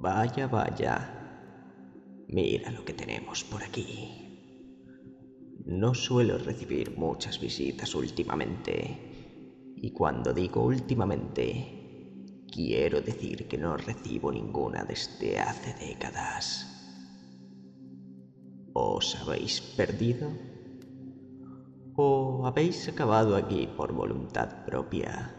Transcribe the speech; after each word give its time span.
Vaya, 0.00 0.46
vaya. 0.46 0.96
Mira 2.28 2.70
lo 2.70 2.84
que 2.84 2.92
tenemos 2.92 3.42
por 3.42 3.64
aquí. 3.64 4.28
No 5.66 5.92
suelo 5.92 6.38
recibir 6.38 6.96
muchas 6.96 7.40
visitas 7.40 7.96
últimamente. 7.96 9.74
Y 9.74 9.90
cuando 9.90 10.32
digo 10.32 10.62
últimamente, 10.62 12.44
quiero 12.48 13.00
decir 13.00 13.48
que 13.48 13.58
no 13.58 13.76
recibo 13.76 14.30
ninguna 14.30 14.84
desde 14.84 15.40
hace 15.40 15.74
décadas. 15.84 16.46
¿Os 18.74 19.16
habéis 19.16 19.60
perdido? 19.60 20.30
¿O 21.96 22.46
habéis 22.46 22.88
acabado 22.88 23.34
aquí 23.34 23.66
por 23.76 23.92
voluntad 23.92 24.64
propia? 24.64 25.34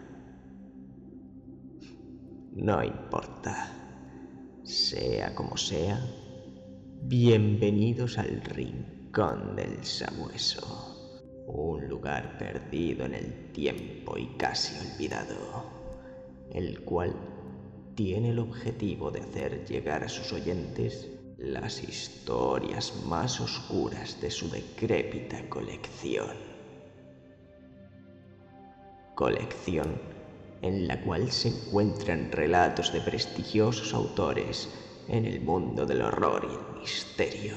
No 2.51 2.83
importa. 2.83 3.78
Sea 4.69 5.33
como 5.33 5.57
sea, 5.57 5.99
bienvenidos 7.01 8.19
al 8.19 8.39
Rincón 8.41 9.55
del 9.55 9.83
Sabueso, 9.83 11.41
un 11.47 11.89
lugar 11.89 12.37
perdido 12.37 13.03
en 13.05 13.15
el 13.15 13.51
tiempo 13.51 14.15
y 14.15 14.27
casi 14.37 14.75
olvidado, 14.93 15.63
el 16.51 16.81
cual 16.81 17.15
tiene 17.95 18.29
el 18.29 18.37
objetivo 18.37 19.09
de 19.09 19.21
hacer 19.21 19.65
llegar 19.65 20.03
a 20.03 20.07
sus 20.07 20.31
oyentes 20.33 21.09
las 21.39 21.81
historias 21.81 22.93
más 23.07 23.41
oscuras 23.41 24.21
de 24.21 24.29
su 24.29 24.51
decrépita 24.51 25.49
colección. 25.49 26.37
Colección 29.15 30.18
en 30.61 30.87
la 30.87 30.99
cual 31.01 31.31
se 31.31 31.49
encuentran 31.49 32.31
relatos 32.31 32.91
de 32.91 33.01
prestigiosos 33.01 33.93
autores 33.93 34.69
en 35.07 35.25
el 35.25 35.41
mundo 35.41 35.85
del 35.85 36.01
horror 36.01 36.47
y 36.49 36.53
el 36.53 36.81
misterio, 36.81 37.55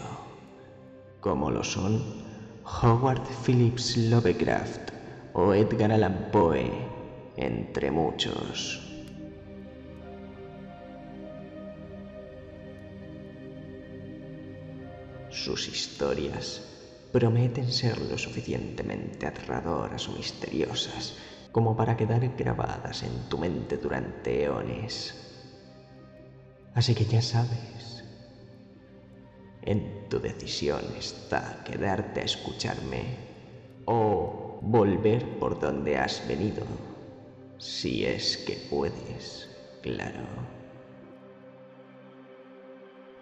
como 1.20 1.50
lo 1.50 1.64
son 1.64 2.02
Howard 2.82 3.22
Phillips 3.44 3.96
Lovecraft 3.96 4.90
o 5.34 5.52
Edgar 5.52 5.92
Allan 5.92 6.28
Poe, 6.30 6.70
entre 7.36 7.90
muchos. 7.90 8.80
Sus 15.30 15.66
historias 15.66 16.62
prometen 17.10 17.72
ser 17.72 18.00
lo 18.02 18.16
suficientemente 18.16 19.26
aterradoras 19.26 20.08
o 20.08 20.12
misteriosas 20.12 21.14
como 21.52 21.76
para 21.76 21.96
quedar 21.96 22.26
grabadas 22.36 23.02
en 23.02 23.28
tu 23.28 23.38
mente 23.38 23.76
durante 23.76 24.44
eones. 24.44 25.14
Así 26.74 26.94
que 26.94 27.04
ya 27.04 27.20
sabes, 27.20 28.04
en 29.62 30.08
tu 30.08 30.18
decisión 30.18 30.82
está 30.98 31.62
quedarte 31.64 32.20
a 32.20 32.24
escucharme 32.24 33.02
o 33.84 34.58
volver 34.62 35.38
por 35.38 35.60
donde 35.60 35.98
has 35.98 36.26
venido, 36.26 36.64
si 37.58 38.06
es 38.06 38.38
que 38.38 38.56
puedes, 38.70 39.48
claro. 39.82 40.22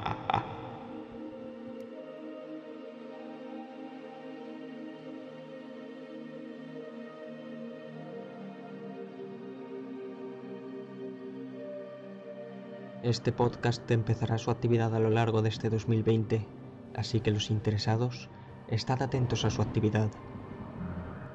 Este 13.01 13.31
podcast 13.31 13.89
empezará 13.91 14.37
su 14.37 14.51
actividad 14.51 14.93
a 14.93 14.99
lo 14.99 15.09
largo 15.09 15.41
de 15.41 15.47
este 15.47 15.69
2020, 15.69 16.49
así 16.93 17.21
que 17.21 17.31
los 17.31 17.49
interesados, 17.49 18.29
estad 18.67 19.01
atentos 19.01 19.45
a 19.45 19.49
su 19.49 19.61
actividad. 19.61 20.11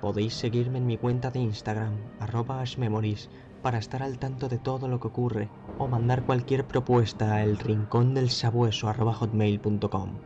Podéis 0.02 0.34
seguirme 0.34 0.76
en 0.76 0.84
mi 0.84 0.98
cuenta 0.98 1.30
de 1.30 1.38
Instagram, 1.38 2.10
arroba 2.18 2.60
ashmemories, 2.60 3.30
para 3.62 3.78
estar 3.78 4.02
al 4.02 4.18
tanto 4.18 4.50
de 4.50 4.58
todo 4.58 4.88
lo 4.88 5.00
que 5.00 5.08
ocurre 5.08 5.48
o 5.78 5.88
mandar 5.88 6.26
cualquier 6.26 6.66
propuesta 6.66 7.32
a 7.32 7.44
elrincondelsabueso.hotmail.com. 7.44 10.20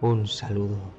Un 0.00 0.28
saludo. 0.28 0.94